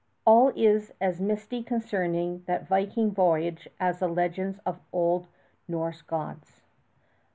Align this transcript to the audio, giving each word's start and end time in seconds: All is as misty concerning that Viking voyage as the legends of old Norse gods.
All 0.25 0.51
is 0.55 0.91
as 0.99 1.21
misty 1.21 1.61
concerning 1.61 2.41
that 2.47 2.67
Viking 2.67 3.11
voyage 3.11 3.69
as 3.79 3.99
the 3.99 4.07
legends 4.09 4.57
of 4.65 4.79
old 4.91 5.27
Norse 5.67 6.01
gods. 6.01 6.63